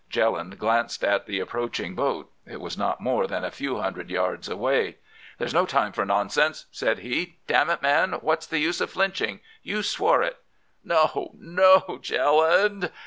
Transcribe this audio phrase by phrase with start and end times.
[0.09, 2.31] Jelland glanced at the approaching boat.
[2.47, 4.97] It was not more than a few hundred yards away.
[5.37, 7.37] "'There's no time for nonsense,' said he.
[7.45, 7.81] 'Damn it!
[7.83, 9.41] man, what's the use of flinching?
[9.61, 10.39] You swore it!'
[10.83, 12.89] "'No, no, Jelland!